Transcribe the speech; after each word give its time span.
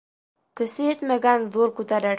Көсө 0.61 0.89
етмәгән 0.89 1.49
ҙур 1.57 1.77
күтәрер. 1.81 2.09